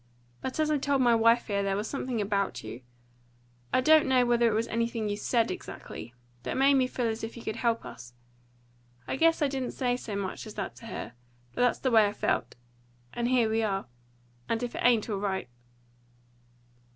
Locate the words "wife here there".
1.13-1.75